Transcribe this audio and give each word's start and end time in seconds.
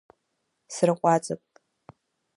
Сырҟәаҵып. 0.73 1.43